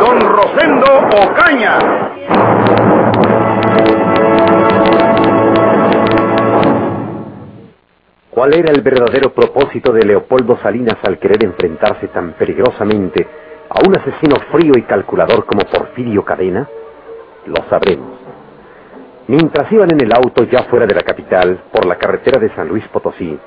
don 0.00 0.18
Rosendo 0.18 0.86
Ocaña. 1.24 1.78
¿Cuál 8.30 8.54
era 8.54 8.72
el 8.72 8.80
verdadero 8.80 9.34
propósito 9.34 9.92
de 9.92 10.06
Leopoldo 10.06 10.56
Salinas 10.62 10.96
al 11.02 11.18
querer 11.18 11.44
enfrentarse 11.44 12.08
tan 12.08 12.32
peligrosamente 12.32 13.26
a 13.68 13.86
un 13.86 13.96
asesino 13.98 14.36
frío 14.50 14.72
y 14.76 14.82
calculador 14.82 15.44
como 15.44 15.62
Porfirio 15.70 16.24
Cadena? 16.24 16.66
Lo 17.46 17.68
sabremos. 17.68 18.18
Mientras 19.26 19.70
iban 19.70 19.92
en 19.92 20.00
el 20.00 20.12
auto 20.12 20.44
ya 20.44 20.62
fuera 20.64 20.86
de 20.86 20.94
la 20.94 21.02
capital, 21.02 21.60
por 21.70 21.84
la 21.84 21.96
carretera 21.96 22.40
de 22.40 22.48
San 22.54 22.68
Luis 22.68 22.86
Potosí, 22.88 23.38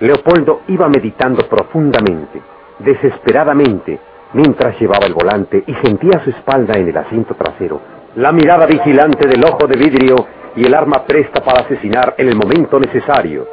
Leopoldo 0.00 0.60
iba 0.68 0.88
meditando 0.88 1.48
profundamente, 1.48 2.40
desesperadamente, 2.78 3.98
mientras 4.32 4.78
llevaba 4.80 5.06
el 5.06 5.14
volante 5.14 5.62
y 5.66 5.74
sentía 5.86 6.22
su 6.24 6.30
espalda 6.30 6.74
en 6.78 6.88
el 6.88 6.96
asiento 6.96 7.34
trasero, 7.34 7.80
la 8.16 8.32
mirada 8.32 8.66
vigilante 8.66 9.26
del 9.28 9.44
ojo 9.44 9.66
de 9.66 9.76
vidrio 9.76 10.16
y 10.56 10.64
el 10.64 10.74
arma 10.74 11.04
presta 11.04 11.42
para 11.42 11.60
asesinar 11.60 12.14
en 12.18 12.28
el 12.28 12.36
momento 12.36 12.80
necesario. 12.80 13.46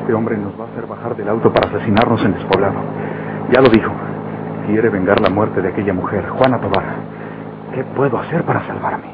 Este 0.00 0.14
hombre 0.14 0.36
nos 0.36 0.58
va 0.58 0.64
a 0.64 0.68
hacer 0.68 0.86
bajar 0.86 1.16
del 1.16 1.28
auto 1.28 1.52
para 1.52 1.68
asesinarnos 1.68 2.24
en 2.24 2.34
despoblado. 2.34 2.80
Ya 3.52 3.60
lo 3.60 3.68
dijo. 3.68 3.92
Quiere 4.66 4.88
vengar 4.88 5.20
la 5.20 5.30
muerte 5.30 5.60
de 5.60 5.68
aquella 5.68 5.92
mujer, 5.92 6.28
Juana 6.28 6.60
Tobar. 6.60 6.84
¿Qué 7.74 7.82
puedo 7.82 8.18
hacer 8.18 8.44
para 8.44 8.64
salvarme? 8.66 9.08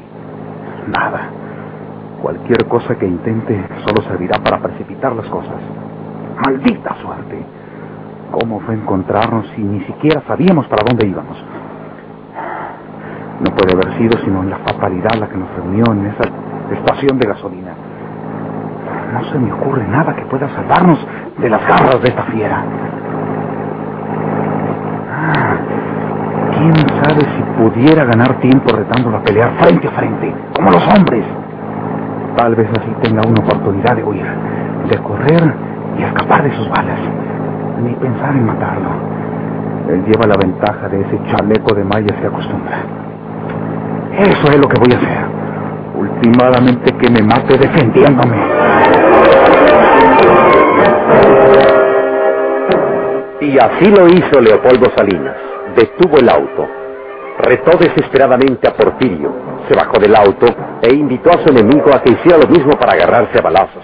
Nada. 0.87 1.29
Cualquier 2.21 2.65
cosa 2.67 2.95
que 2.95 3.05
intente 3.05 3.63
solo 3.85 4.01
servirá 4.07 4.39
para 4.39 4.59
precipitar 4.59 5.15
las 5.15 5.27
cosas. 5.27 5.61
Maldita 6.45 6.95
suerte. 7.01 7.45
¿Cómo 8.31 8.59
fue 8.61 8.75
encontrarnos 8.75 9.47
si 9.55 9.61
ni 9.61 9.81
siquiera 9.85 10.21
sabíamos 10.27 10.67
para 10.67 10.83
dónde 10.87 11.07
íbamos? 11.07 11.37
No 13.39 13.55
puede 13.55 13.73
haber 13.73 13.97
sido 13.97 14.19
sino 14.23 14.43
la 14.43 14.57
fatalidad 14.57 15.13
la 15.19 15.29
que 15.29 15.37
nos 15.37 15.49
reunió 15.55 15.83
en 15.93 16.07
esa 16.07 16.23
estación 16.73 17.19
de 17.19 17.27
gasolina. 17.27 17.71
No 19.13 19.23
se 19.31 19.37
me 19.37 19.53
ocurre 19.53 19.87
nada 19.87 20.15
que 20.15 20.25
pueda 20.25 20.49
salvarnos 20.49 20.99
de 21.37 21.49
las 21.49 21.61
garras 21.67 22.01
de 22.01 22.09
esta 22.09 22.23
fiera. 22.23 22.63
Ah, 25.11 25.57
¿Quién 26.57 26.75
sabe 27.03 27.21
si 27.21 27.43
pudiera 27.61 28.05
ganar 28.05 28.39
tiempo 28.39 28.75
retándola 28.75 29.19
a 29.19 29.23
pelear 29.23 29.51
frente 29.59 29.87
a 29.87 29.91
frente, 29.91 30.33
como 30.55 30.71
los 30.71 30.83
hombres? 30.87 31.23
Tal 32.37 32.53
vez 32.53 32.69
así 32.69 32.93
tenga 33.01 33.27
una 33.27 33.41
oportunidad 33.41 33.95
de 33.95 34.03
huir, 34.03 34.27
de 34.91 34.97
correr 34.99 35.53
y 35.97 36.03
escapar 36.03 36.43
de 36.43 36.55
sus 36.55 36.69
balas. 36.69 36.99
Ni 37.83 37.93
pensar 37.95 38.29
en 38.29 38.45
matarlo. 38.45 38.89
Él 39.89 40.05
lleva 40.05 40.27
la 40.27 40.37
ventaja 40.37 40.87
de 40.87 41.01
ese 41.01 41.19
chaleco 41.31 41.73
de 41.73 41.83
malla 41.83 42.15
se 42.21 42.27
acostumbra. 42.27 42.77
Eso 44.19 44.51
es 44.51 44.57
lo 44.59 44.67
que 44.67 44.79
voy 44.79 44.93
a 44.93 44.97
hacer. 44.97 45.25
Últimamente 45.95 46.91
que 46.91 47.09
me 47.09 47.23
mate 47.23 47.57
defendiéndome. 47.57 48.37
Y 53.41 53.57
así 53.57 53.89
lo 53.89 54.07
hizo 54.07 54.39
Leopoldo 54.39 54.91
Salinas. 54.95 55.37
Detuvo 55.75 56.17
el 56.19 56.29
auto. 56.29 56.67
Retó 57.39 57.77
desesperadamente 57.79 58.67
a 58.67 58.73
Porfirio. 58.73 59.31
Se 59.67 59.75
bajó 59.75 59.99
del 59.99 60.15
auto 60.15 60.47
e 60.81 60.93
invitó 60.93 61.29
a 61.29 61.43
su 61.43 61.49
enemigo 61.49 61.93
a 61.93 62.01
que 62.01 62.13
hiciera 62.13 62.37
lo 62.37 62.47
mismo 62.47 62.71
para 62.79 62.93
agarrarse 62.93 63.39
a 63.39 63.41
balazos. 63.41 63.83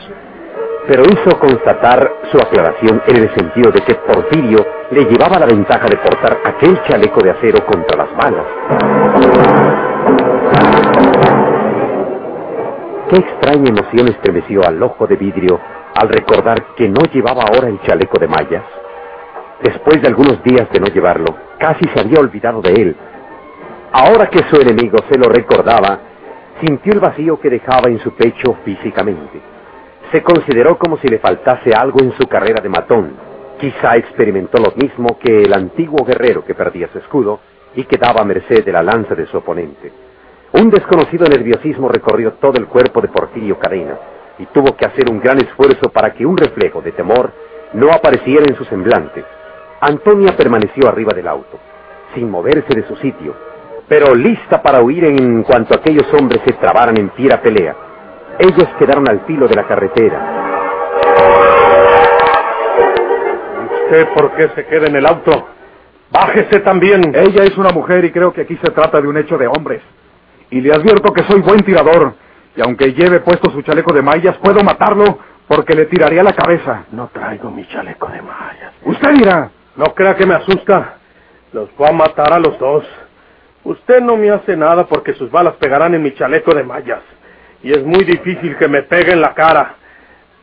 Pero 0.88 1.04
hizo 1.04 1.40
constatar 1.40 2.12
su 2.32 2.38
aclaración 2.38 3.02
en 3.08 3.16
el 3.18 3.36
sentido 3.36 3.72
de 3.72 3.82
que 3.82 3.96
Porfirio 3.96 4.66
le 4.92 5.06
llevaba 5.06 5.40
la 5.40 5.46
ventaja 5.46 5.88
de 5.88 5.98
portar 5.98 6.40
aquel 6.44 6.82
chaleco 6.84 7.22
de 7.22 7.32
acero 7.32 7.66
contra 7.66 8.06
las 8.06 8.16
balas. 8.16 8.46
Qué 13.10 13.20
extraña 13.20 13.70
emoción 13.70 14.08
estremeció 14.08 14.66
al 14.66 14.82
ojo 14.82 15.08
de 15.08 15.16
vidrio 15.16 15.60
al 15.96 16.10
recordar 16.10 16.74
que 16.76 16.90
no 16.90 17.02
llevaba 17.12 17.44
ahora 17.44 17.68
el 17.68 17.80
chaleco 17.82 18.18
de 18.20 18.28
mallas. 18.28 18.64
Después 19.62 20.02
de 20.02 20.08
algunos 20.08 20.44
días 20.44 20.68
de 20.72 20.80
no 20.80 20.88
llevarlo, 20.88 21.36
casi 21.60 21.84
se 21.94 22.00
había 22.00 22.20
olvidado 22.20 22.62
de 22.62 22.74
él. 22.74 22.98
Ahora 23.96 24.28
que 24.28 24.40
su 24.50 24.60
enemigo 24.60 24.98
se 25.08 25.20
lo 25.20 25.30
recordaba, 25.30 26.00
sintió 26.60 26.94
el 26.94 27.00
vacío 27.00 27.40
que 27.40 27.52
dejaba 27.52 27.90
en 27.90 28.00
su 28.00 28.16
pecho 28.16 28.58
físicamente. 28.66 29.40
Se 30.12 30.24
consideró 30.24 30.80
como 30.80 30.98
si 30.98 31.08
le 31.08 31.20
faltase 31.20 31.76
algo 31.76 32.00
en 32.00 32.12
su 32.14 32.28
carrera 32.28 32.60
de 32.60 32.70
matón. 32.70 33.14
Quizá 33.60 33.96
experimentó 33.96 34.60
lo 34.60 34.74
mismo 34.76 35.20
que 35.20 35.44
el 35.44 35.54
antiguo 35.54 36.04
guerrero 36.04 36.44
que 36.44 36.56
perdía 36.56 36.90
su 36.92 36.98
escudo 36.98 37.40
y 37.76 37.84
quedaba 37.84 38.22
a 38.22 38.26
merced 38.26 38.66
de 38.66 38.72
la 38.72 38.82
lanza 38.82 39.14
de 39.14 39.28
su 39.28 39.38
oponente. 39.38 39.92
Un 40.54 40.72
desconocido 40.72 41.28
nerviosismo 41.28 41.88
recorrió 41.88 42.34
todo 42.34 42.58
el 42.58 42.66
cuerpo 42.66 43.00
de 43.00 43.10
Porfirio 43.10 43.60
Cadena 43.60 43.96
y 44.40 44.48
tuvo 44.48 44.76
que 44.76 44.88
hacer 44.88 45.08
un 45.08 45.20
gran 45.20 45.38
esfuerzo 45.38 45.92
para 45.92 46.16
que 46.16 46.26
un 46.26 46.36
reflejo 46.36 46.82
de 46.82 46.94
temor 46.94 47.32
no 47.74 47.92
apareciera 47.92 48.46
en 48.48 48.56
su 48.56 48.66
semblante. 48.66 49.24
Antonia 49.82 50.36
permaneció 50.36 50.90
arriba 50.90 51.14
del 51.14 51.28
auto, 51.28 51.60
sin 52.16 52.32
moverse 52.32 52.74
de 52.74 52.88
su 52.88 52.96
sitio, 52.96 53.53
pero 53.88 54.16
lista 54.16 54.62
para 54.62 54.82
huir 54.82 55.06
en 55.06 55.44
cuanto 55.44 55.76
aquellos 55.76 56.12
hombres 56.14 56.42
se 56.46 56.54
trabaran 56.54 56.98
en 56.98 57.12
fiera 57.12 57.42
pelea. 57.42 57.76
Ellos 58.40 58.68
quedaron 58.80 59.08
al 59.10 59.22
filo 59.22 59.48
de 59.48 59.56
la 59.56 59.68
carretera. 59.68 60.44
¿Usted 63.84 64.08
por 64.16 64.32
qué 64.36 64.50
se 64.56 64.66
queda 64.66 64.88
en 64.88 64.96
el 64.96 65.06
auto? 65.06 65.48
Bájese 66.12 66.60
también. 66.62 67.14
Ella 67.16 67.44
es 67.44 67.58
una 67.58 67.70
mujer 67.70 68.06
y 68.06 68.12
creo 68.12 68.34
que 68.34 68.42
aquí 68.42 68.58
se 68.64 68.72
trata 68.72 69.02
de 69.02 69.08
un 69.08 69.18
hecho 69.18 69.38
de 69.38 69.48
hombres. 69.48 69.82
Y 70.50 70.62
le 70.62 70.74
advierto 70.74 71.12
que 71.14 71.24
soy 71.24 71.42
buen 71.42 71.62
tirador. 71.62 72.14
Y 72.56 72.62
aunque 72.62 72.94
lleve 72.94 73.20
puesto 73.20 73.50
su 73.52 73.62
chaleco 73.64 73.94
de 73.94 74.02
mallas, 74.02 74.38
puedo 74.38 74.64
matarlo 74.64 75.20
porque 75.48 75.74
le 75.74 75.86
tiraría 75.86 76.24
la 76.24 76.34
cabeza. 76.34 76.86
No 76.92 77.10
traigo 77.12 77.50
mi 77.52 77.68
chaleco 77.68 78.08
de 78.08 78.22
mallas. 78.22 78.74
Usted 78.86 79.12
dirá. 79.14 79.50
No 79.76 79.86
crea 79.96 80.16
que 80.16 80.26
me 80.26 80.36
asusta. 80.36 80.98
Los 81.52 81.76
voy 81.76 81.90
a 81.90 81.94
matar 81.94 82.32
a 82.34 82.40
los 82.40 82.58
dos. 82.60 82.86
Usted 83.64 84.02
no 84.02 84.18
me 84.18 84.30
hace 84.30 84.58
nada 84.58 84.86
porque 84.86 85.14
sus 85.14 85.32
balas 85.32 85.54
pegarán 85.56 85.94
en 85.94 86.04
mi 86.04 86.14
chaleco 86.14 86.54
de 86.54 86.64
mallas. 86.64 87.02
Y 87.62 87.72
es 87.72 87.84
muy 87.84 88.04
difícil 88.04 88.58
que 88.58 88.68
me 88.68 88.84
pegue 88.84 89.14
en 89.14 89.22
la 89.22 89.34
cara. 89.34 89.76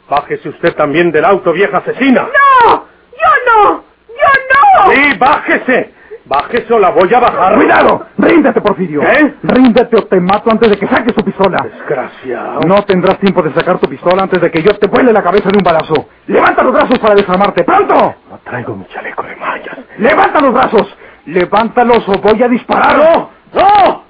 Bájese 0.08 0.48
usted 0.48 0.74
también 0.74 1.12
del 1.12 1.24
auto, 1.24 1.52
vieja 1.52 1.78
asesina. 1.78 2.22
¡No! 2.22 2.86
¡Yo 3.12 3.30
no! 3.46 3.84
¡Yo 4.08 4.86
no! 4.86 4.92
Sí, 4.92 5.18
bájese. 5.18 5.92
Bájese 6.24 6.72
o 6.72 6.78
la 6.78 6.90
voy 6.90 7.12
a 7.12 7.20
bajar. 7.20 7.54
¡Cuidado! 7.56 8.06
¡Ríndete, 8.16 8.60
Porfirio! 8.60 9.02
¿Eh? 9.02 9.34
¡Ríndete 9.42 9.96
o 9.96 10.06
te 10.06 10.20
mato 10.20 10.50
antes 10.50 10.70
de 10.70 10.78
que 10.78 10.86
saques 10.86 11.14
tu 11.14 11.24
pistola! 11.24 11.58
Desgraciado. 11.62 12.60
No 12.60 12.82
tendrás 12.84 13.18
tiempo 13.18 13.42
de 13.42 13.52
sacar 13.52 13.78
tu 13.78 13.88
pistola 13.88 14.22
antes 14.22 14.40
de 14.40 14.50
que 14.50 14.62
yo 14.62 14.76
te 14.78 14.86
vuele 14.86 15.12
la 15.12 15.22
cabeza 15.22 15.48
de 15.50 15.58
un 15.58 15.64
balazo. 15.64 16.08
¡Levanta 16.26 16.62
los 16.62 16.72
brazos 16.72 16.98
para 17.00 17.14
desarmarte! 17.16 17.64
¡Pronto! 17.64 18.14
No 18.30 18.38
traigo 18.44 18.76
mi 18.76 18.86
chaleco 18.86 19.24
de 19.24 19.36
mallas. 19.36 19.76
¡Levanta 19.98 20.40
los 20.40 20.54
brazos! 20.54 20.96
¡Levántalos 21.30 22.02
o 22.08 22.12
voy 22.18 22.42
a 22.42 22.48
disparar! 22.48 22.96
¡No! 22.96 23.30
¡No! 23.54 24.04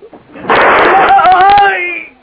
¡Ay! 0.49 2.17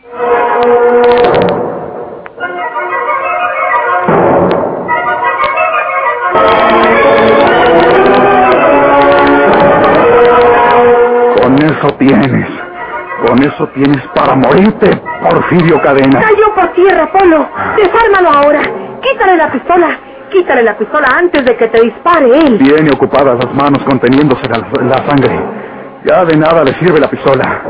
Con 11.44 11.54
eso 11.64 11.88
tienes. 12.00 12.48
Con 13.28 13.44
eso 13.44 13.68
tienes 13.76 14.02
para 14.16 14.36
morirte, 14.36 15.00
Porfirio 15.22 15.80
Cadena. 15.82 16.22
Cayó 16.22 16.56
por 16.56 16.74
tierra, 16.74 17.12
Polo. 17.12 17.48
Desármalo 17.76 18.32
ahora. 18.32 18.62
Quítale 19.02 19.38
la 19.38 19.52
pistola. 19.52 20.00
Quítale 20.30 20.64
la 20.64 20.78
pistola 20.78 21.08
antes 21.18 21.46
de 21.46 21.56
que 21.56 21.68
te 21.68 21.82
dispare 21.82 22.26
él. 22.38 22.58
Tiene 22.58 22.92
ocupadas 22.92 23.44
las 23.44 23.54
manos 23.56 23.82
conteniéndose 23.84 24.48
la, 24.50 24.58
la 24.84 24.98
sangre. 25.08 25.40
Ya 26.04 26.26
de 26.26 26.38
nada 26.38 26.64
le 26.64 26.74
sirve 26.76 27.00
la 27.00 27.10
pistola. 27.10 27.64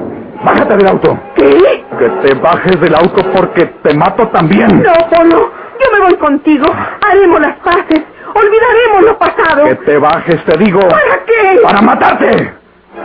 Bájate 0.44 0.77
del 0.77 0.88
auto. 0.88 1.18
¿Qué? 1.36 1.86
Que 1.98 2.09
te 2.27 2.33
bajes 2.36 2.80
del 2.80 2.95
auto 2.95 3.24
porque 3.36 3.65
te 3.83 3.94
mato 3.95 4.27
también. 4.30 4.81
No, 4.83 4.94
Polo. 5.09 5.51
Yo 5.80 5.92
me 5.94 6.06
voy 6.06 6.15
contigo. 6.15 6.65
Haremos 7.07 7.39
las 7.39 7.57
paces. 7.57 8.01
Olvidaremos 8.33 9.04
lo 9.04 9.18
pasado. 9.18 9.63
Que 9.65 9.75
te 9.75 9.98
bajes, 9.98 10.44
te 10.45 10.57
digo. 10.57 10.80
¿Para 10.81 11.24
qué? 11.25 11.59
Para 11.63 11.81
matarte. 11.81 12.54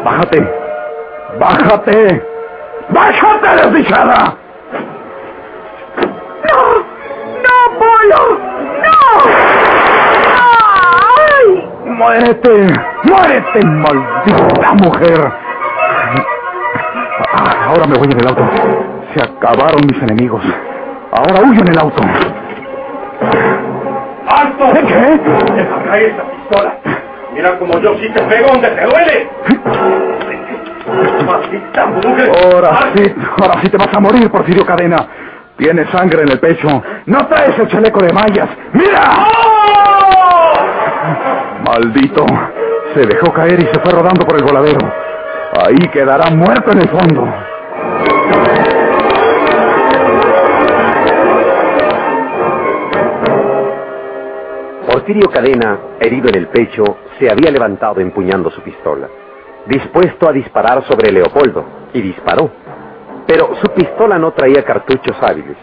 Bájate. 0.04 0.52
Bájate. 1.38 2.22
Bájate, 2.90 3.68
desdichada. 3.68 4.36
¡No! 6.44 6.78
¡No, 7.42 7.78
Polo! 7.78 8.51
Muérete. 11.86 12.66
Muérete, 13.04 13.66
maldita 13.66 14.72
mujer. 14.82 15.32
Ah, 17.34 17.68
Ahora 17.68 17.86
me 17.86 17.96
voy 17.98 18.08
en 18.10 18.20
el 18.20 18.28
auto. 18.28 18.42
Se 19.14 19.22
acabaron 19.22 19.80
mis 19.86 20.02
enemigos. 20.02 20.42
Ahora 21.12 21.40
huyo 21.48 21.60
en 21.60 21.68
el 21.68 21.78
auto. 21.78 22.02
¡Alto! 24.28 24.72
¿De 24.72 24.80
qué? 24.80 25.20
Deja 25.54 25.82
caer 25.84 26.10
esa 26.10 26.22
pistola. 26.22 26.76
Mira 27.34 27.58
como 27.58 27.78
yo 27.80 27.94
sí 27.98 28.08
te 28.14 28.22
pego 28.22 28.48
donde 28.52 28.68
te 28.70 28.84
duele. 28.84 29.28
Maldita 31.26 31.86
mujer. 31.86 32.30
Ahora 32.44 32.70
sí, 32.94 33.14
ahora 33.40 33.60
sí 33.62 33.68
te 33.68 33.76
vas 33.76 33.88
a 33.94 34.00
morir, 34.00 34.30
Porfirio 34.30 34.64
Cadena. 34.66 35.06
Tienes 35.62 35.88
sangre 35.90 36.22
en 36.22 36.28
el 36.28 36.40
pecho. 36.40 36.66
No 37.06 37.28
traes 37.28 37.56
el 37.56 37.68
chaleco 37.68 38.02
de 38.02 38.12
mallas. 38.12 38.48
¡Mira! 38.72 39.28
Maldito. 41.64 42.26
Se 42.92 43.06
dejó 43.06 43.32
caer 43.32 43.60
y 43.62 43.66
se 43.66 43.78
fue 43.78 43.92
rodando 43.92 44.26
por 44.26 44.36
el 44.36 44.42
voladero. 44.42 44.80
Ahí 45.64 45.88
quedará 45.92 46.30
muerto 46.30 46.72
en 46.72 46.78
el 46.80 46.88
fondo. 46.88 47.32
Porfirio 54.88 55.30
Cadena, 55.30 55.78
herido 56.00 56.28
en 56.28 56.38
el 56.38 56.48
pecho, 56.48 56.82
se 57.20 57.30
había 57.30 57.52
levantado 57.52 58.00
empuñando 58.00 58.50
su 58.50 58.60
pistola, 58.62 59.06
dispuesto 59.66 60.28
a 60.28 60.32
disparar 60.32 60.82
sobre 60.88 61.12
Leopoldo, 61.12 61.64
y 61.94 62.02
disparó. 62.02 62.61
Pero 63.26 63.54
su 63.60 63.68
pistola 63.68 64.18
no 64.18 64.32
traía 64.32 64.64
cartuchos 64.64 65.16
hábiles. 65.22 65.56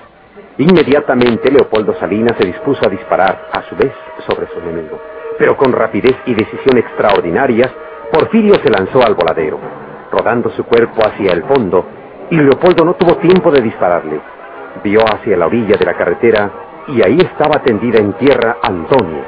Inmediatamente 0.58 1.52
Leopoldo 1.52 1.94
Salinas 1.96 2.36
se 2.38 2.48
dispuso 2.48 2.86
a 2.86 2.90
disparar, 2.90 3.50
a 3.54 3.62
su 3.64 3.76
vez, 3.76 3.94
sobre 4.28 4.48
su 4.48 4.60
enemigo. 4.60 5.00
Pero 5.38 5.56
con 5.56 5.72
rapidez 5.72 6.16
y 6.26 6.34
decisión 6.34 6.78
extraordinarias, 6.78 7.72
Porfirio 8.12 8.56
se 8.56 8.70
lanzó 8.70 9.02
al 9.02 9.16
voladero, 9.16 9.60
rodando 10.12 10.50
su 10.52 10.66
cuerpo 10.66 11.02
hacia 11.06 11.32
el 11.32 11.44
fondo, 11.44 11.86
y 12.30 12.38
Leopoldo 12.38 12.84
no 12.84 12.96
tuvo 12.96 13.16
tiempo 13.18 13.52
de 13.52 13.62
dispararle. 13.62 14.20
Vio 14.84 15.02
hacia 15.02 15.38
la 15.38 15.48
orilla 15.48 15.78
de 15.78 15.86
la 15.86 15.96
carretera 15.96 16.52
y 16.88 17.02
ahí 17.06 17.18
estaba 17.20 17.62
tendida 17.64 18.00
en 18.00 18.14
tierra 18.14 18.58
Antonia. 18.62 19.24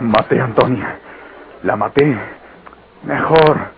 Maté 0.00 0.40
a 0.40 0.44
Antonia. 0.44 0.98
La 1.62 1.76
maté. 1.76 2.16
Mejor. 3.02 3.75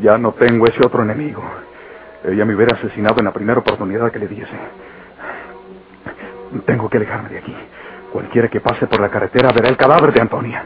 Ya 0.00 0.18
no 0.18 0.32
tengo 0.32 0.66
ese 0.66 0.84
otro 0.84 1.02
enemigo. 1.02 1.42
Ella 2.24 2.44
me 2.44 2.54
hubiera 2.54 2.76
asesinado 2.76 3.18
en 3.18 3.26
la 3.26 3.32
primera 3.32 3.60
oportunidad 3.60 4.10
que 4.10 4.18
le 4.18 4.28
diese. 4.28 4.56
Tengo 6.66 6.88
que 6.88 6.98
alejarme 6.98 7.30
de 7.30 7.38
aquí. 7.38 7.54
Cualquiera 8.12 8.48
que 8.48 8.60
pase 8.60 8.86
por 8.86 9.00
la 9.00 9.10
carretera 9.10 9.52
verá 9.52 9.68
el 9.68 9.76
cadáver 9.76 10.12
de 10.12 10.20
Antonia. 10.20 10.64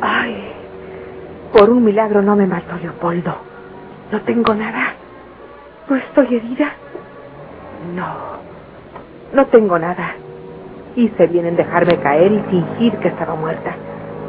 Ay, 0.00 0.52
por 1.52 1.70
un 1.70 1.84
milagro 1.84 2.22
no 2.22 2.36
me 2.36 2.46
mató 2.46 2.76
Leopoldo. 2.76 3.36
No 4.12 4.20
tengo 4.22 4.54
nada. 4.54 4.94
¿No 5.88 5.96
estoy 5.96 6.36
herida? 6.36 6.72
No, 7.94 8.06
no 9.32 9.46
tengo 9.46 9.78
nada. 9.78 10.14
Hice 10.96 11.26
bien 11.28 11.46
en 11.46 11.56
dejarme 11.56 11.96
caer 11.98 12.32
y 12.32 12.40
fingir 12.50 12.96
que 12.98 13.08
estaba 13.08 13.34
muerta. 13.34 13.74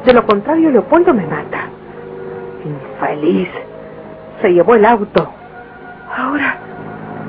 De 0.06 0.14
lo 0.14 0.26
contrario, 0.26 0.72
Leopoldo 0.72 1.14
me 1.14 1.26
mata. 1.26 1.68
Infeliz. 2.64 3.50
Se 4.42 4.50
llevó 4.54 4.76
el 4.76 4.86
auto. 4.86 5.30
Ahora, 6.16 6.58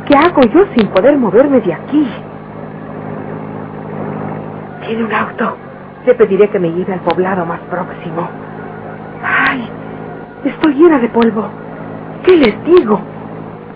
¿qué 0.06 0.15
hago 0.17 0.43
yo 0.43 0.65
sin 0.77 0.88
poder 0.88 1.17
moverme 1.17 1.61
de 1.61 1.75
aquí? 1.75 2.09
Tiene 4.87 5.05
un 5.05 5.12
auto. 5.12 5.56
Le 6.06 6.15
pediré 6.15 6.49
que 6.49 6.59
me 6.59 6.71
lleve 6.71 6.93
al 6.94 7.00
poblado 7.00 7.44
más 7.44 7.61
próximo. 7.62 8.29
Ay, 9.23 9.69
estoy 10.44 10.75
llena 10.75 10.99
de 10.99 11.09
polvo. 11.09 11.49
¿Qué 12.25 12.37
les 12.37 12.65
digo? 12.65 13.00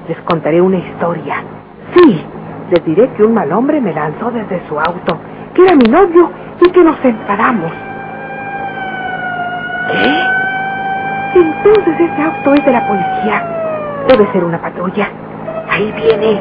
Les 0.09 0.19
contaré 0.23 0.61
una 0.61 0.79
historia. 0.79 1.37
Sí, 1.95 2.25
les 2.71 2.85
diré 2.85 3.09
que 3.15 3.23
un 3.25 3.35
mal 3.35 3.53
hombre 3.53 3.81
me 3.81 3.93
lanzó 3.93 4.31
desde 4.31 4.67
su 4.69 4.79
auto, 4.79 5.19
que 5.55 5.63
era 5.63 5.75
mi 5.75 5.85
novio 5.89 6.31
y 6.61 6.71
que 6.71 6.83
nos 6.83 6.97
enfadamos. 7.05 7.73
¿Qué? 9.91 11.41
Entonces 11.41 12.01
ese 12.01 12.23
auto 12.23 12.55
es 12.55 12.65
de 12.65 12.73
la 12.73 12.87
policía. 12.87 13.43
Debe 14.09 14.31
ser 14.33 14.45
una 14.45 14.61
patrulla. 14.61 15.09
Ahí 15.71 15.93
viene. 15.93 16.41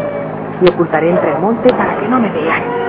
Me 0.62 0.70
ocultaré 0.70 1.10
entre 1.10 1.32
el 1.32 1.40
monte 1.40 1.74
para 1.74 1.98
que 1.98 2.08
no 2.08 2.20
me 2.20 2.30
vean. 2.30 2.83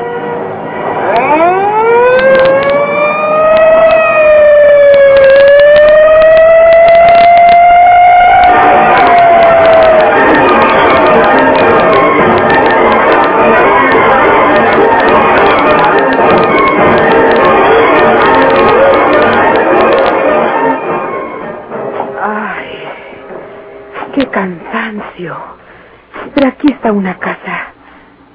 Pero 25.17 26.49
aquí 26.49 26.73
está 26.73 26.93
una 26.93 27.19
casa. 27.19 27.73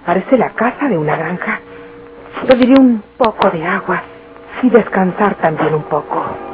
Parece 0.06 0.38
la 0.38 0.50
casa 0.52 0.88
de 0.88 0.98
una 0.98 1.16
granja. 1.16 1.60
Pediré 2.48 2.80
un 2.80 3.04
poco 3.18 3.50
de 3.50 3.66
agua 3.66 4.02
y 4.64 4.70
descansar 4.70 5.36
también 5.36 5.74
un 5.74 5.84
poco. 5.84 6.49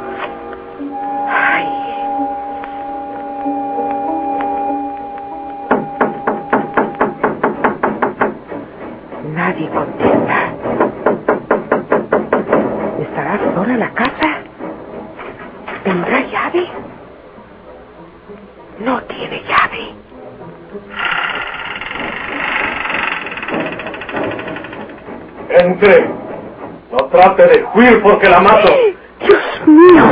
No 25.85 26.97
trate 27.11 27.45
de 27.45 27.65
huir 27.75 28.01
porque 28.01 28.27
la 28.27 28.39
mato. 28.39 28.73
Dios 29.19 29.67
mío. 29.67 30.09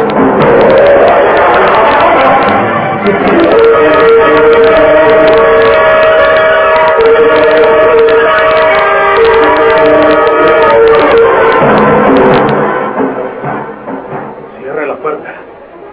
Cierre 14.60 14.86
la 14.86 14.96
puerta. 14.98 15.34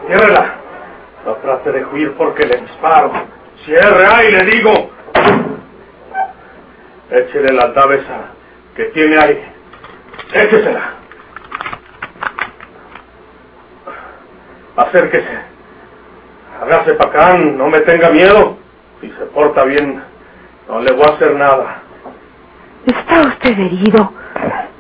Ciérrela. 0.07 0.55
No 1.25 1.33
trate 1.37 1.73
de 1.73 1.87
huir 1.87 2.13
porque 2.19 2.45
le 2.45 2.57
disparo. 2.59 3.13
Cierre 3.65 4.07
ahí, 4.07 4.31
le 4.31 4.45
digo. 4.45 4.91
Échele 7.11 7.53
la 7.55 7.65
esa 7.65 8.41
que 8.77 8.85
tiene 8.87 9.19
ahí. 9.19 9.50
Échesela. 10.33 10.95
Acérquese. 14.77 15.39
Hágase 16.63 16.95
para 16.95 17.11
acá, 17.11 17.39
no 17.39 17.69
me 17.69 17.81
tenga 17.81 18.11
miedo. 18.11 18.59
Si 19.01 19.09
se 19.11 19.25
porta 19.27 19.65
bien, 19.65 20.03
no 20.69 20.81
le 20.81 20.93
voy 20.93 21.05
a 21.05 21.15
hacer 21.15 21.35
nada. 21.35 21.83
Está 22.87 23.23
usted 23.23 23.59
herido. 23.59 24.13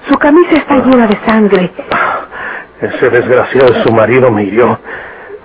Su 0.09 0.14
camisa 0.19 0.57
está 0.57 0.76
llena 0.76 1.07
de 1.07 1.19
sangre. 1.26 1.71
Ese 2.80 3.11
desgraciado 3.11 3.73
de 3.73 3.83
su 3.83 3.92
marido 3.92 4.30
me 4.30 4.45
hirió. 4.45 4.78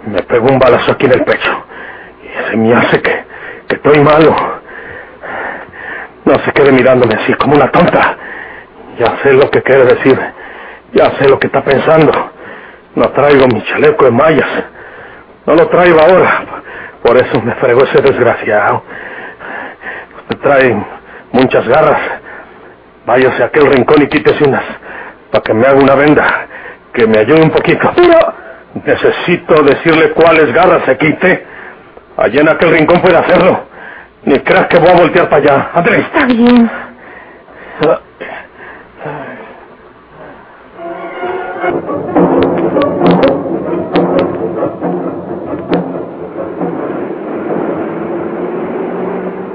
Me 0.06 0.22
pegó 0.24 0.48
un 0.48 0.60
balazo 0.60 0.92
aquí 0.92 1.06
en 1.06 1.14
el 1.14 1.24
pecho. 1.24 1.66
Y 2.24 2.50
se 2.52 2.58
me 2.58 2.74
hace 2.74 3.02
que, 3.02 3.26
que 3.68 3.76
estoy 3.76 4.00
malo. 4.00 4.36
No 6.26 6.36
se 6.40 6.52
quede 6.52 6.72
mirándome 6.72 7.16
así 7.16 7.34
como 7.36 7.56
una 7.56 7.72
tonta. 7.72 8.18
Ya 8.98 9.18
sé 9.24 9.34
lo 9.34 9.50
que 9.50 9.62
quiere 9.62 9.86
decir. 9.86 10.20
Ya 10.94 11.12
sé 11.18 11.28
lo 11.30 11.40
que 11.40 11.48
está 11.48 11.64
pensando. 11.64 12.12
No 12.96 13.10
traigo 13.12 13.48
mi 13.48 13.62
chaleco 13.64 14.06
de 14.06 14.12
mallas. 14.12 14.50
No 15.46 15.56
lo 15.56 15.68
traigo 15.68 16.00
ahora. 16.00 16.46
Por 17.04 17.18
eso 17.18 17.42
me 17.42 17.54
fregó 17.56 17.84
ese 17.84 18.02
desgraciado. 18.02 18.84
Usted 20.22 20.38
trae 20.40 20.86
muchas 21.32 21.68
garras. 21.68 22.00
Váyase 23.06 23.44
a 23.44 23.48
aquel 23.48 23.68
rincón 23.68 24.02
y 24.02 24.08
quítese 24.08 24.44
unas. 24.48 24.64
Para 25.32 25.44
que 25.44 25.54
me 25.54 25.68
haga 25.68 25.78
una 25.78 25.96
venda. 25.96 26.48
Que 26.94 27.06
me 27.06 27.20
ayude 27.20 27.42
un 27.42 27.52
poquito. 27.52 27.92
Pero... 27.96 28.46
Necesito 28.84 29.64
decirle 29.64 30.12
cuáles 30.12 30.52
garras 30.52 30.84
se 30.86 30.98
quite. 30.98 31.46
Allá 32.18 32.42
en 32.42 32.50
aquel 32.50 32.72
rincón 32.72 33.02
puede 33.02 33.18
hacerlo. 33.18 33.66
Ni 34.24 34.38
creas 34.40 34.68
que 34.68 34.80
voy 34.80 34.90
a 34.90 34.96
voltear 34.96 35.30
para 35.30 35.42
allá. 35.42 35.70
Andrés. 35.74 36.00
Está 36.00 36.26
bien. 36.26 36.70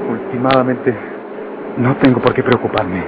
Últimamente 0.09 0.93
no 1.77 1.95
tengo 1.97 2.19
por 2.19 2.33
qué 2.33 2.43
preocuparme. 2.43 3.03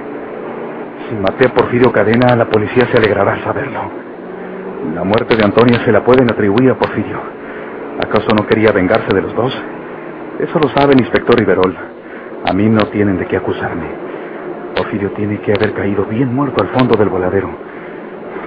Si 1.08 1.14
maté 1.16 1.46
a 1.46 1.52
Porfirio 1.52 1.92
Cadena, 1.92 2.34
la 2.34 2.46
policía 2.46 2.86
se 2.90 2.96
alegrará 2.96 3.34
al 3.34 3.44
saberlo. 3.44 3.80
La 4.94 5.04
muerte 5.04 5.36
de 5.36 5.44
Antonia 5.44 5.84
se 5.84 5.92
la 5.92 6.02
pueden 6.02 6.30
atribuir 6.30 6.70
a 6.70 6.78
Porfirio. 6.78 7.18
¿Acaso 7.98 8.28
no 8.34 8.46
quería 8.46 8.72
vengarse 8.72 9.14
de 9.14 9.20
los 9.20 9.34
dos? 9.34 9.52
Eso 10.40 10.58
lo 10.58 10.68
sabe 10.70 10.94
el 10.94 11.00
inspector 11.00 11.38
Iberol. 11.40 11.76
A 12.46 12.52
mí 12.52 12.68
no 12.68 12.86
tienen 12.86 13.18
de 13.18 13.26
qué 13.26 13.36
acusarme. 13.36 13.86
Porfirio 14.76 15.10
tiene 15.12 15.40
que 15.40 15.52
haber 15.52 15.74
caído 15.74 16.04
bien 16.06 16.34
muerto 16.34 16.62
al 16.62 16.70
fondo 16.70 16.96
del 16.96 17.08
voladero. 17.08 17.63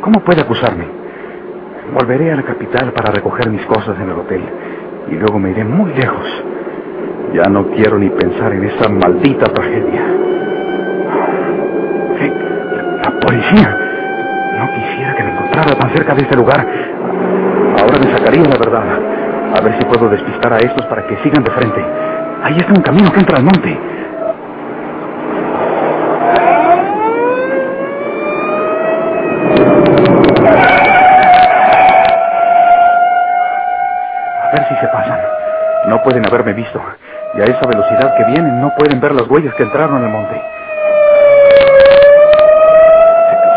¿Cómo 0.01 0.19
puede 0.21 0.41
acusarme? 0.41 0.85
Volveré 1.93 2.31
a 2.31 2.35
la 2.35 2.43
capital 2.43 2.91
para 2.93 3.11
recoger 3.11 3.49
mis 3.49 3.65
cosas 3.65 3.97
en 3.99 4.09
el 4.09 4.19
hotel 4.19 4.41
y 5.09 5.15
luego 5.15 5.39
me 5.39 5.51
iré 5.51 5.63
muy 5.63 5.93
lejos. 5.93 6.43
Ya 7.33 7.43
no 7.49 7.67
quiero 7.71 7.97
ni 7.97 8.09
pensar 8.09 8.53
en 8.53 8.63
esa 8.65 8.89
maldita 8.89 9.45
tragedia. 9.45 10.01
La 13.03 13.19
policía. 13.19 13.77
No 14.57 14.73
quisiera 14.73 15.15
que 15.15 15.23
me 15.23 15.31
encontrara 15.31 15.75
tan 15.77 15.89
cerca 15.91 16.15
de 16.15 16.21
este 16.23 16.35
lugar. 16.35 16.65
Ahora 17.79 17.99
me 17.99 18.11
sacaría 18.11 18.43
la 18.43 18.57
verdad. 18.57 18.83
A 19.55 19.61
ver 19.61 19.77
si 19.77 19.85
puedo 19.85 20.09
despistar 20.09 20.51
a 20.53 20.57
estos 20.57 20.85
para 20.87 21.05
que 21.05 21.17
sigan 21.17 21.43
de 21.43 21.51
frente. 21.51 21.85
Ahí 22.43 22.57
está 22.57 22.73
un 22.73 22.81
camino 22.81 23.11
que 23.11 23.19
entra 23.19 23.37
al 23.37 23.43
monte. 23.43 23.77
A 34.43 34.51
ver 34.51 34.67
si 34.69 34.75
se 34.75 34.87
pasan. 34.87 35.19
No 35.88 36.03
pueden 36.03 36.25
haberme 36.25 36.53
visto. 36.53 36.82
Y 37.36 37.41
a 37.41 37.46
esa 37.46 37.65
velocidad 37.67 38.17
que 38.17 38.25
vienen 38.25 38.62
no 38.62 38.74
pueden 38.77 39.00
ver 39.00 39.13
las 39.13 39.27
huellas 39.27 39.53
que 39.56 39.63
entraron 39.63 40.03
al 40.03 40.10
monte. 40.10 40.41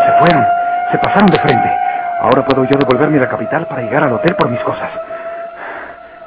Se, 0.05 0.19
fueron. 0.19 0.45
Se 0.91 0.97
pasaron 0.97 1.29
de 1.29 1.39
frente. 1.39 1.69
Ahora 2.21 2.45
puedo 2.45 2.63
yo 2.65 2.77
devolverme 2.77 3.17
a 3.17 3.21
la 3.21 3.29
capital 3.29 3.67
para 3.67 3.81
llegar 3.81 4.03
al 4.03 4.13
hotel 4.13 4.35
por 4.35 4.49
mis 4.49 4.61
cosas. 4.61 4.89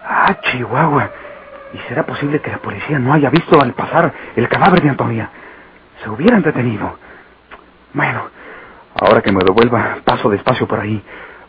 Ah, 0.07 0.37
Chihuahua. 0.43 1.11
¿Y 1.73 1.79
será 1.89 2.05
posible 2.05 2.41
que 2.41 2.51
la 2.51 2.59
policía 2.59 2.99
no 2.99 3.15
haya 3.15 3.31
visto 3.31 3.61
al 3.61 3.73
pasar 3.73 4.13
el 4.37 4.49
cadáver 4.49 4.83
de 4.83 4.91
Antonia? 4.91 5.31
Se 6.03 6.11
hubieran 6.11 6.43
detenido. 6.43 6.99
Bueno, 7.95 8.29
ahora 9.01 9.23
que 9.23 9.33
me 9.33 9.43
devuelva, 9.43 9.97
paso 10.05 10.29
despacio 10.29 10.69
por 10.69 10.81
ahí 10.81 11.03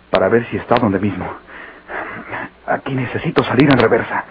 para 0.10 0.30
ver 0.30 0.46
si 0.46 0.58
está 0.58 0.76
donde 0.76 1.00
mismo. 1.00 1.45
Aquí 2.68 2.96
necesito 2.96 3.44
salir 3.44 3.72
en 3.72 3.78
reversa. 3.78 4.26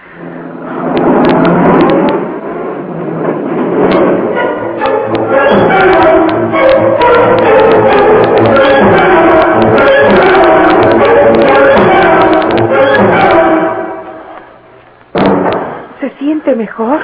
¿Se 16.00 16.10
siente 16.18 16.56
mejor? 16.56 17.00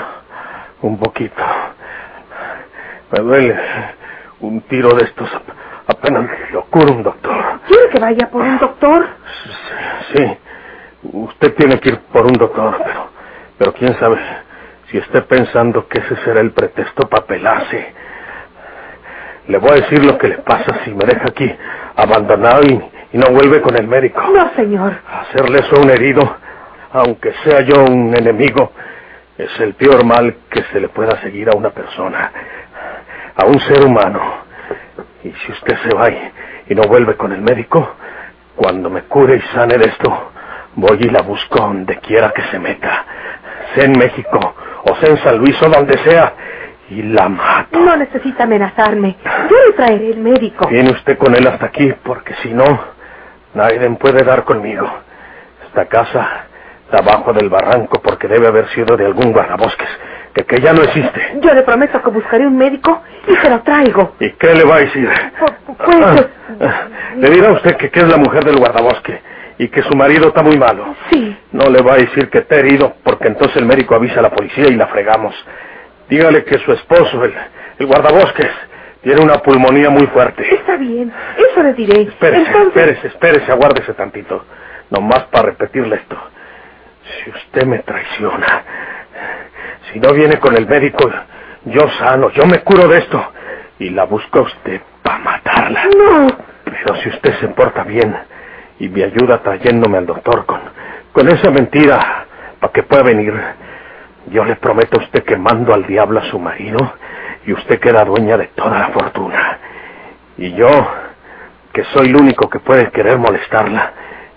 Un 0.82 0.98
poquito. 0.98 1.42
Me 3.12 3.20
duele. 3.20 3.56
Un 4.40 4.62
tiro 4.62 4.94
de 4.94 5.04
estos 5.04 5.28
apenas 5.86 6.22
me 6.22 6.50
lo 6.52 6.64
cura 6.64 6.92
un 6.92 7.02
doctor. 7.02 7.32
¿Quiere 7.68 7.88
que 7.90 7.98
vaya 7.98 8.30
por 8.30 8.42
un 8.42 8.58
doctor? 8.58 8.79
Usted 11.40 11.54
tiene 11.54 11.80
que 11.80 11.88
ir 11.88 11.98
por 12.12 12.26
un 12.26 12.34
doctor, 12.34 12.82
pero, 12.84 13.08
pero 13.56 13.72
quién 13.72 13.98
sabe 13.98 14.18
si 14.90 14.98
esté 14.98 15.22
pensando 15.22 15.88
que 15.88 16.00
ese 16.00 16.14
será 16.16 16.42
el 16.42 16.50
pretexto 16.50 17.08
para 17.08 17.24
pelarse. 17.24 17.94
Le 19.48 19.56
voy 19.56 19.70
a 19.70 19.74
decir 19.76 20.04
lo 20.04 20.18
que 20.18 20.28
le 20.28 20.38
pasa 20.38 20.80
si 20.84 20.90
me 20.90 21.06
deja 21.06 21.24
aquí 21.30 21.50
abandonado 21.96 22.60
y, 22.64 22.74
y 23.14 23.16
no 23.16 23.28
vuelve 23.30 23.62
con 23.62 23.74
el 23.74 23.88
médico. 23.88 24.20
No, 24.20 24.50
señor. 24.54 24.92
Hacerle 25.10 25.60
eso 25.60 25.76
a 25.76 25.80
un 25.80 25.88
herido, 25.88 26.36
aunque 26.92 27.32
sea 27.42 27.62
yo 27.62 27.84
un 27.84 28.14
enemigo, 28.14 28.72
es 29.38 29.60
el 29.60 29.72
peor 29.72 30.04
mal 30.04 30.36
que 30.50 30.62
se 30.64 30.78
le 30.78 30.90
pueda 30.90 31.22
seguir 31.22 31.48
a 31.48 31.56
una 31.56 31.70
persona, 31.70 32.32
a 33.34 33.46
un 33.46 33.58
ser 33.60 33.86
humano. 33.86 34.20
Y 35.24 35.32
si 35.32 35.52
usted 35.52 35.78
se 35.88 35.96
va 35.96 36.10
y, 36.10 36.32
y 36.68 36.74
no 36.74 36.82
vuelve 36.82 37.16
con 37.16 37.32
el 37.32 37.40
médico, 37.40 37.96
cuando 38.56 38.90
me 38.90 39.04
cure 39.04 39.36
y 39.36 39.54
sane 39.54 39.78
de 39.78 39.88
esto, 39.88 40.32
voy 40.74 40.98
y 41.00 41.10
la 41.10 41.22
busco 41.22 41.58
donde 41.60 41.96
quiera 41.98 42.30
que 42.30 42.42
se 42.44 42.58
meta, 42.58 43.04
sea 43.74 43.84
en 43.84 43.98
México 43.98 44.54
o 44.84 44.96
sea 44.96 45.10
en 45.10 45.18
San 45.18 45.36
Luis 45.38 45.60
o 45.62 45.68
donde 45.68 45.96
sea, 45.98 46.32
y 46.88 47.02
la 47.02 47.28
mato. 47.28 47.78
No 47.78 47.96
necesita 47.96 48.44
amenazarme. 48.44 49.16
Yo 49.48 49.56
le 49.66 49.72
traeré 49.76 50.10
el 50.10 50.18
médico. 50.20 50.66
Viene 50.68 50.90
usted 50.90 51.18
con 51.18 51.34
él 51.36 51.46
hasta 51.46 51.66
aquí, 51.66 51.92
porque 52.02 52.34
si 52.42 52.52
no, 52.52 52.64
nadie 53.54 53.78
puede 53.90 54.24
dar 54.24 54.42
conmigo. 54.44 54.90
Esta 55.66 55.84
casa 55.86 56.46
está 56.86 56.98
abajo 56.98 57.32
del 57.34 57.48
barranco 57.50 58.00
porque 58.02 58.26
debe 58.26 58.48
haber 58.48 58.68
sido 58.70 58.96
de 58.96 59.04
algún 59.06 59.32
guardabosques, 59.32 59.88
que, 60.34 60.44
que 60.44 60.60
ya 60.60 60.72
no 60.72 60.82
existe. 60.82 61.38
Yo 61.42 61.52
le 61.54 61.62
prometo 61.62 62.02
que 62.02 62.10
buscaré 62.10 62.46
un 62.46 62.56
médico 62.56 63.02
y 63.28 63.36
se 63.36 63.50
lo 63.50 63.60
traigo. 63.60 64.14
¿Y 64.18 64.32
qué 64.32 64.54
le 64.54 64.64
va 64.64 64.76
a 64.76 64.80
decir? 64.80 65.08
Pu- 65.38 65.76
Pues, 65.76 66.26
Ah, 66.62 66.88
le 67.16 67.30
dirá 67.30 67.52
usted 67.52 67.76
que, 67.76 67.90
que 67.90 68.00
es 68.00 68.08
la 68.08 68.16
mujer 68.16 68.44
del 68.44 68.56
guardabosque 68.56 69.20
y 69.60 69.68
que 69.68 69.82
su 69.82 69.94
marido 69.94 70.28
está 70.28 70.42
muy 70.42 70.56
malo. 70.56 70.96
sí. 71.10 71.36
No 71.52 71.68
le 71.68 71.82
va 71.82 71.92
a 71.92 71.96
decir 71.98 72.30
que 72.30 72.38
está 72.38 72.56
herido 72.56 72.94
porque 73.04 73.28
entonces 73.28 73.58
el 73.58 73.66
médico 73.66 73.94
avisa 73.94 74.20
a 74.20 74.22
la 74.22 74.30
policía 74.30 74.66
y 74.68 74.74
la 74.74 74.86
fregamos. 74.86 75.34
Dígale 76.08 76.44
que 76.44 76.58
su 76.60 76.72
esposo, 76.72 77.22
el, 77.24 77.34
el 77.78 77.86
guardabosques, 77.86 78.50
tiene 79.02 79.20
una 79.20 79.34
pulmonía 79.38 79.90
muy 79.90 80.06
fuerte. 80.06 80.42
Está 80.54 80.78
bien. 80.78 81.12
Eso 81.36 81.62
le 81.62 81.74
diré. 81.74 82.02
Espérese, 82.04 82.46
Entonces... 82.46 82.68
espérese, 82.68 83.06
espérese, 83.08 83.52
aguárdese 83.52 83.92
tantito. 83.92 84.46
Nomás 84.88 85.24
para 85.24 85.50
repetirle 85.50 85.96
esto. 85.96 86.16
Si 87.04 87.30
usted 87.30 87.66
me 87.66 87.80
traiciona, 87.80 88.64
si 89.92 90.00
no 90.00 90.14
viene 90.14 90.38
con 90.38 90.56
el 90.56 90.66
médico, 90.66 91.10
yo 91.66 91.86
sano, 91.98 92.30
yo 92.30 92.46
me 92.46 92.60
curo 92.60 92.88
de 92.88 92.96
esto. 92.98 93.30
Y 93.78 93.90
la 93.90 94.04
busco 94.04 94.38
a 94.38 94.42
usted 94.42 94.80
para 95.02 95.18
matarla. 95.18 95.84
No. 95.84 96.28
Pero 96.64 96.94
si 97.02 97.10
usted 97.10 97.34
se 97.40 97.48
porta 97.48 97.84
bien 97.84 98.16
y 98.80 98.88
me 98.88 99.04
ayuda 99.04 99.42
trayéndome 99.42 99.98
al 99.98 100.06
doctor 100.06 100.44
con, 100.46 100.60
con 101.12 101.28
esa 101.28 101.50
mentira 101.50 102.26
para 102.58 102.72
que 102.72 102.82
pueda 102.82 103.02
venir, 103.02 103.32
yo 104.30 104.44
le 104.44 104.56
prometo 104.56 104.98
a 104.98 105.04
usted 105.04 105.22
que 105.22 105.36
mando 105.36 105.72
al 105.72 105.86
diablo 105.86 106.20
a 106.20 106.24
su 106.24 106.38
marido 106.38 106.78
y 107.46 107.52
usted 107.52 107.78
queda 107.78 108.04
dueña 108.04 108.36
de 108.36 108.48
toda 108.48 108.78
la 108.78 108.88
fortuna. 108.88 109.58
Y 110.36 110.52
yo, 110.54 110.68
que 111.72 111.84
soy 111.84 112.08
el 112.08 112.16
único 112.16 112.48
que 112.48 112.58
puede 112.58 112.90
querer 112.90 113.18
molestarla, 113.18 113.92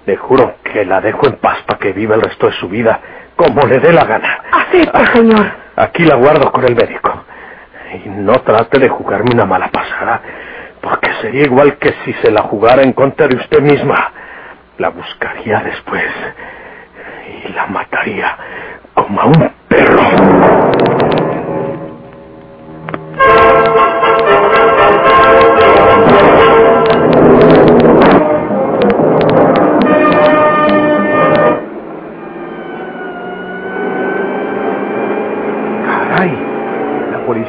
le 0.06 0.18
juro 0.18 0.56
que 0.64 0.86
la 0.86 1.02
dejo 1.02 1.28
en 1.28 1.38
paz 1.38 1.62
para 1.66 1.80
que 1.80 1.94
viva 1.94 2.16
el 2.16 2.22
resto 2.22 2.48
de 2.48 2.54
su 2.54 2.68
vida 2.68 3.00
como 3.36 3.66
le 3.66 3.80
dé 3.80 3.92
la 3.92 4.06
gana. 4.06 4.44
Acepto, 4.52 5.06
señor. 5.14 5.52
Aquí 5.76 6.04
la 6.06 6.16
guardo 6.16 6.52
con 6.52 6.64
el 6.66 6.76
médico. 6.76 7.26
Y 8.06 8.10
no 8.10 8.42
trate 8.42 8.80
de 8.80 8.90
jugarme 8.90 9.32
una 9.34 9.46
mala 9.46 9.70
pasada, 9.70 10.22
porque 10.82 11.12
sería 11.22 11.44
igual 11.44 11.78
que 11.78 11.94
si 12.04 12.14
se 12.14 12.32
la 12.32 12.42
jugara 12.44 12.82
en 12.84 12.94
contra 12.94 13.28
de 13.28 13.36
usted 13.36 13.62
misma. 13.62 14.13
La 14.78 14.90
buscaría 14.90 15.60
después 15.60 16.12
y 17.46 17.54
la 17.54 17.68
mataría 17.68 18.38
como 18.94 19.22
a 19.22 19.26
un 19.26 19.52
perro. 19.68 20.04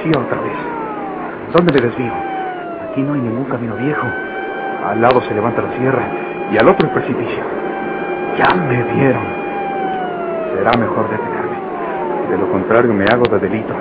Otra 0.05 0.39
vez. 0.39 0.53
¿Dónde 1.55 1.73
me 1.73 1.81
desvío? 1.81 2.13
Aquí 2.91 3.01
no 3.01 3.15
hay 3.15 3.21
ningún 3.21 3.47
camino 3.47 3.75
viejo. 3.77 4.07
Al 4.87 5.01
lado 5.01 5.23
se 5.23 5.33
levanta 5.33 5.63
la 5.63 5.75
sierra 5.79 6.24
y 6.53 6.59
al 6.59 6.69
otro 6.69 6.93
precipicio. 6.93 7.43
Ya 8.39 8.55
me 8.55 8.83
vieron. 8.95 9.25
Será 10.55 10.73
mejor 10.79 11.09
detenerme. 11.11 11.59
De 12.31 12.39
lo 12.39 12.51
contrario 12.51 12.93
me 12.93 13.05
hago 13.05 13.25
de 13.25 13.39
delito. 13.39 13.75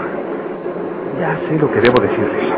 Ya 1.19 1.37
sé 1.47 1.57
lo 1.57 1.71
que 1.71 1.81
debo 1.81 2.01
decirles. 2.01 2.53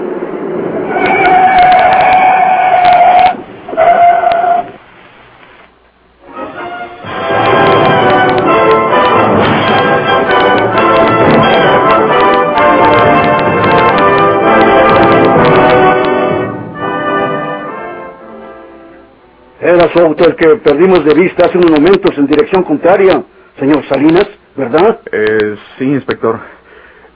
Auto 20.02 20.26
el 20.28 20.36
que 20.36 20.56
perdimos 20.58 21.04
de 21.06 21.14
vista 21.14 21.46
hace 21.48 21.58
unos 21.58 21.72
momentos 21.72 22.18
en 22.18 22.28
dirección 22.28 22.64
contraria, 22.64 23.24
señor 23.60 23.86
Salinas, 23.88 24.28
¿verdad? 24.56 25.00
Eh, 25.12 25.56
sí, 25.78 25.86
inspector. 25.86 26.40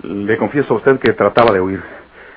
Le 0.03 0.37
confieso 0.37 0.73
a 0.73 0.77
usted 0.77 0.99
que 0.99 1.13
trataba 1.13 1.51
de 1.51 1.59
huir. 1.59 1.81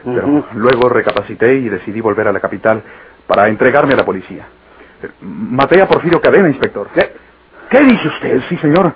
Pero 0.04 0.26
Ujú. 0.26 0.44
luego 0.54 0.88
recapacité 0.88 1.54
y 1.54 1.68
decidí 1.68 2.00
volver 2.00 2.26
a 2.26 2.32
la 2.32 2.40
capital 2.40 2.82
para 3.26 3.48
entregarme 3.48 3.94
a 3.94 3.98
la 3.98 4.04
policía. 4.04 4.46
Eh, 5.02 5.08
Maté 5.20 5.80
a 5.80 5.86
Porfirio 5.86 6.20
Cadena, 6.20 6.48
inspector. 6.48 6.88
¿Qué, 6.92 7.12
qué 7.70 7.80
dice 7.84 8.08
usted? 8.08 8.40
Sí, 8.48 8.56
señor. 8.58 8.92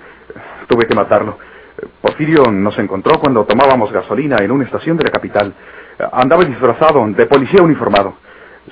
Tuve 0.67 0.87
que 0.87 0.95
matarlo. 0.97 1.39
Eh, 1.79 1.87
Porfirio 2.01 2.51
nos 2.51 2.77
encontró 2.79 3.21
cuando 3.21 3.45
tomábamos 3.45 3.93
gasolina 3.93 4.39
en 4.41 4.51
una 4.51 4.65
estación 4.65 4.97
de 4.97 5.05
la 5.05 5.11
capital. 5.11 5.55
Eh, 5.99 6.05
Andaba 6.13 6.45
disfrazado 6.45 7.07
de 7.07 7.27
policía 7.27 7.63
uniformado. 7.63 8.15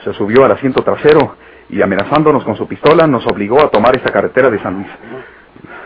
Se 0.03 0.13
subió 0.15 0.45
al 0.45 0.51
asiento 0.51 0.83
trasero 0.83 1.37
y 1.71 1.81
amenazándonos 1.83 2.45
con 2.45 2.57
su 2.57 2.67
pistola 2.69 3.07
nos 3.07 3.27
obligó 3.27 3.61
a 3.61 3.71
tomar 3.71 3.97
esta 3.97 4.13
carretera 4.13 4.51
de 4.51 4.59
San 4.61 4.75
Luis. 4.75 4.89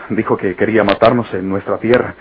Dijo 0.09 0.35
que 0.37 0.55
quería 0.55 0.83
matarnos 0.83 1.31
en 1.33 1.47
nuestra 1.47 1.77
tierra. 1.77 2.13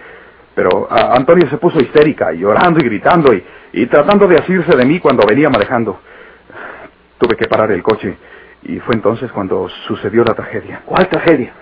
Pero 0.54 0.88
a- 0.90 1.14
Antonia 1.16 1.48
se 1.50 1.56
puso 1.58 1.78
histérica, 1.80 2.32
y 2.32 2.38
llorando 2.38 2.80
y 2.80 2.84
gritando 2.84 3.32
y, 3.32 3.42
y 3.72 3.86
tratando 3.86 4.26
de 4.26 4.36
asirse 4.36 4.76
de 4.76 4.84
mí 4.84 4.98
cuando 5.00 5.26
venía 5.26 5.48
manejando. 5.48 6.00
Tuve 7.18 7.36
que 7.36 7.46
parar 7.48 7.70
el 7.72 7.82
coche 7.82 8.16
y 8.64 8.78
fue 8.80 8.94
entonces 8.94 9.30
cuando 9.32 9.68
sucedió 9.86 10.24
la 10.24 10.34
tragedia. 10.34 10.82
¿Cuál 10.84 11.08
tragedia? 11.08 11.52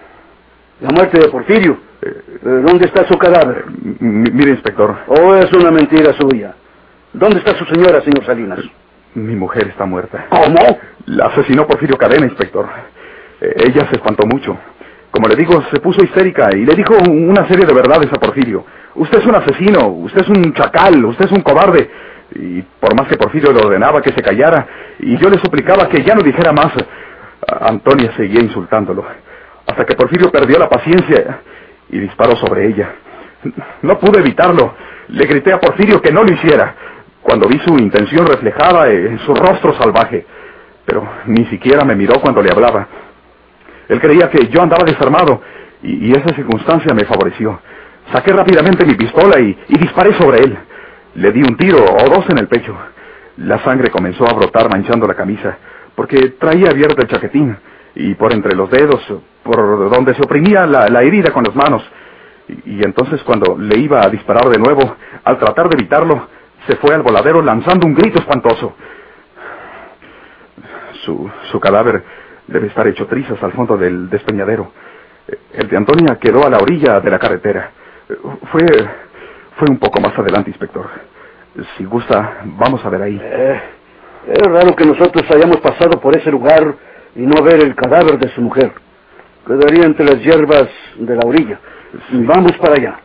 La 0.81 0.91
muerte 0.91 1.19
de 1.19 1.29
Porfirio. 1.29 1.79
Eh, 2.03 2.23
¿Dónde 2.43 2.87
está 2.87 3.07
su 3.07 3.17
cadáver? 3.19 3.65
Mire, 4.01 4.51
inspector, 4.51 4.95
¿O 5.07 5.35
es 5.35 5.51
una 5.53 5.71
mentira 5.71 6.13
suya? 6.15 6.55
¿Dónde 7.13 7.39
está 7.39 7.55
su 7.57 7.65
señora, 7.67 8.01
señor 8.03 8.25
Salinas? 8.27 8.61
Mi 9.17 9.35
mujer 9.35 9.69
está 9.69 9.87
muerta. 9.87 10.27
¿Cómo? 10.29 10.79
La 11.07 11.27
asesinó 11.27 11.67
Porfirio 11.67 11.97
Cadena, 11.97 12.27
inspector. 12.27 12.69
Eh, 13.41 13.55
ella 13.67 13.87
se 13.89 13.97
espantó 13.97 14.27
mucho. 14.27 14.57
Como 15.11 15.29
le 15.29 15.37
digo, 15.37 15.63
se 15.73 15.81
puso 15.81 16.05
histérica 16.05 16.51
y 16.53 16.67
le 16.67 16.75
dijo 16.75 16.95
una 16.95 17.49
serie 17.49 17.65
de 17.65 17.73
verdades 17.73 18.13
a 18.13 18.21
Porfirio. 18.21 18.65
Usted 18.95 19.21
es 19.21 19.27
un 19.27 19.35
asesino, 19.35 19.89
usted 19.89 20.21
es 20.21 20.29
un 20.29 20.53
chacal, 20.53 21.03
usted 21.05 21.25
es 21.25 21.33
un 21.33 21.41
cobarde. 21.41 21.91
Y 22.35 22.61
por 22.63 22.95
más 22.95 23.09
que 23.09 23.17
Porfirio 23.17 23.53
le 23.53 23.61
ordenaba 23.61 24.03
que 24.03 24.13
se 24.13 24.23
callara, 24.23 24.67
y 24.99 25.17
yo 25.17 25.31
le 25.31 25.39
suplicaba 25.39 25.89
que 25.89 26.03
ya 26.03 26.15
no 26.15 26.23
dijera 26.23 26.53
más, 26.53 26.73
Antonia 27.61 28.13
seguía 28.17 28.43
insultándolo. 28.43 29.05
Hasta 29.67 29.85
que 29.85 29.95
Porfirio 29.95 30.31
perdió 30.31 30.59
la 30.59 30.69
paciencia 30.69 31.41
y 31.89 31.99
disparó 31.99 32.37
sobre 32.37 32.67
ella. 32.67 32.95
No 33.83 33.99
pude 33.99 34.21
evitarlo. 34.21 34.75
Le 35.09 35.25
grité 35.25 35.53
a 35.53 35.61
Porfirio 35.61 36.03
que 36.03 36.13
no 36.13 36.25
lo 36.25 36.33
hiciera, 36.33 36.75
cuando 37.27 37.49
vi 37.49 37.59
su 37.59 37.77
intención 37.77 38.25
reflejada 38.25 38.89
en 38.89 39.19
su 39.19 39.35
rostro 39.35 39.75
salvaje. 39.75 40.25
Pero 40.85 41.05
ni 41.27 41.45
siquiera 41.47 41.85
me 41.85 41.97
miró 41.97 42.21
cuando 42.21 42.41
le 42.41 42.53
hablaba. 42.53 42.87
Él 43.89 44.01
creía 44.01 44.31
que 44.31 44.47
yo 44.47 44.63
andaba 44.63 44.85
desarmado 44.85 45.43
y, 45.83 46.13
esa 46.13 46.33
circunstancia 46.37 46.95
me 46.95 47.05
favoreció. 47.05 47.61
Saqué 48.13 48.33
rápidamente 48.33 48.87
mi 48.87 48.95
pistola 48.95 49.41
y, 49.41 49.59
disparé 49.69 50.15
sobre 50.15 50.39
él. 50.39 50.57
Le 51.17 51.33
di 51.33 51.41
un 51.41 51.57
tiro 51.57 51.79
o 51.79 52.09
dos 52.09 52.31
en 52.31 52.39
el 52.39 52.47
pecho. 52.47 52.77
La 53.39 53.59
sangre 53.65 53.91
comenzó 53.91 54.25
a 54.25 54.33
brotar 54.33 54.71
manchando 54.71 55.09
la 55.09 55.15
camisa, 55.15 55.59
porque 55.97 56.37
traía 56.39 56.71
abierto 56.71 57.03
el 57.03 57.09
chaquetín 57.09 57.57
y 57.97 58.15
por 58.15 58.33
entre 58.33 58.55
los 58.55 58.71
dedos, 58.71 59.03
por 59.43 59.91
donde 59.91 60.15
se 60.15 60.23
oprimía 60.23 60.65
la, 60.65 61.03
herida 61.03 61.33
con 61.33 61.43
las 61.43 61.57
manos. 61.57 61.83
Y 62.65 62.85
entonces 62.85 63.21
cuando 63.25 63.59
le 63.59 63.79
iba 63.81 64.05
a 64.05 64.09
disparar 64.09 64.49
de 64.49 64.59
nuevo, 64.59 64.95
al 65.25 65.39
tratar 65.39 65.69
de 65.69 65.77
evitarlo, 65.77 66.29
se 66.67 66.77
fue 66.77 66.95
al 66.95 67.03
voladero 67.03 67.43
lanzando 67.43 67.87
un 67.87 67.95
grito 67.95 68.19
espantoso. 68.19 68.75
Su, 71.05 71.31
su 71.51 71.61
cadáver 71.61 72.03
debe 72.47 72.69
estar 72.69 72.87
hecho 72.87 73.07
trizas 73.07 73.43
al 73.43 73.53
fondo 73.53 73.77
del 73.77 74.09
despeñadero. 74.09 74.73
El 75.53 75.69
de 75.69 75.77
Antonia 75.77 76.19
quedó 76.21 76.47
a 76.47 76.51
la 76.51 76.59
orilla 76.59 77.01
de 77.01 77.11
la 77.11 77.19
carretera. 77.19 77.71
Fue, 78.51 78.65
fue 79.57 79.69
un 79.69 79.79
poco 79.79 80.01
más 80.01 80.17
adelante, 80.19 80.51
inspector. 80.51 80.89
Si 81.77 81.85
gusta, 81.85 82.43
vamos 82.45 82.85
a 82.85 82.91
ver 82.91 83.03
ahí. 83.03 83.21
Eh, 83.21 83.61
es 84.29 84.43
raro 84.47 84.75
que 84.77 84.85
nosotros 84.85 85.25
hayamos 85.31 85.59
pasado 85.59 86.01
por 86.01 86.17
ese 86.17 86.31
lugar 86.31 86.75
y 87.15 87.23
no 87.23 87.43
ver 87.43 87.63
el 87.63 87.75
cadáver 87.75 88.19
de 88.19 88.29
su 88.35 88.41
mujer. 88.41 88.73
Quedaría 89.47 89.87
entre 89.87 90.05
las 90.05 90.19
hierbas 90.21 90.69
de 90.97 91.15
la 91.15 91.23
orilla. 91.25 91.59
Vamos 92.11 92.53
para 92.59 92.75
allá. 92.75 92.99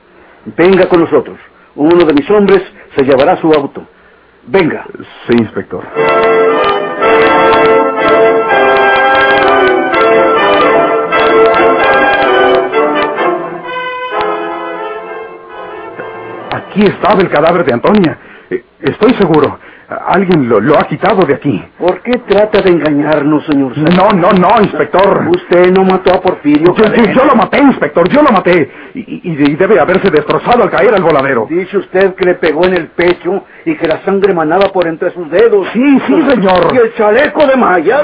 Venga 0.57 0.87
con 0.89 1.01
nosotros. 1.01 1.37
Uno 1.75 2.03
de 2.03 2.13
mis 2.13 2.29
hombres 2.29 2.61
se 2.95 3.03
llevará 3.03 3.37
su 3.37 3.51
auto. 3.51 3.85
Venga. 4.47 4.85
Sí, 5.27 5.35
inspector. 5.37 5.83
Aquí 16.51 16.83
estaba 16.83 17.21
el 17.21 17.29
cadáver 17.29 17.65
de 17.65 17.73
Antonia. 17.73 18.17
Eh, 18.49 18.63
Estoy 18.81 19.13
seguro. 19.15 19.59
Alguien 20.07 20.47
lo, 20.47 20.59
lo 20.61 20.77
ha 20.79 20.83
quitado 20.87 21.25
de 21.25 21.33
aquí. 21.35 21.63
¿Por 21.77 22.01
qué 22.01 22.17
trata 22.27 22.61
de 22.61 22.69
engañarnos, 22.69 23.45
señor? 23.45 23.77
No, 23.77 24.09
no, 24.15 24.31
no, 24.31 24.61
inspector. 24.61 25.27
Usted 25.29 25.71
no 25.71 25.83
mató 25.83 26.13
a 26.13 26.21
Porfirio. 26.21 26.73
Yo, 26.75 26.83
yo- 26.85 27.11
yo 27.11 27.25
lo 27.25 27.35
maté, 27.35 27.59
inspector, 27.59 28.07
yo 28.09 28.21
lo 28.21 28.31
maté. 28.31 28.71
Y, 28.93 28.99
y- 28.99 29.21
y 29.51 29.55
debe 29.55 29.79
haberse 29.79 30.09
destrozado 30.09 30.63
al 30.63 30.69
caer 30.69 30.93
al 30.93 31.03
voladero. 31.03 31.45
Dice 31.49 31.77
usted 31.77 32.15
que 32.15 32.25
le 32.25 32.35
pegó 32.35 32.65
en 32.65 32.73
el 32.75 32.87
pecho 32.89 33.43
y 33.65 33.75
que 33.75 33.87
la 33.87 34.01
sangre 34.05 34.33
manaba 34.33 34.69
por 34.71 34.87
entre 34.87 35.11
sus 35.11 35.29
dedos. 35.29 35.67
Sí, 35.73 35.99
sí, 36.07 36.21
señor. 36.29 36.73
¿Y 36.73 36.77
el 36.77 36.93
chaleco 36.95 37.45
de 37.45 37.55
mallas? 37.57 38.03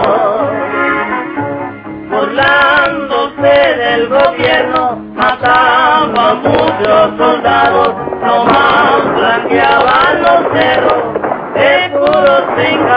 burlándose 2.31 3.75
del 3.75 4.07
gobierno, 4.07 4.95
mataba 5.15 6.31
a 6.31 6.33
muchos 6.35 7.17
soldados, 7.17 7.93
nomás 8.21 9.15
blanqueaban 9.15 10.21
los 10.21 10.53
cerros, 10.53 11.03
escudos 11.55 12.43
sin 12.57 12.87